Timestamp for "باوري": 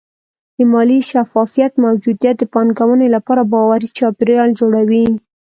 3.53-3.87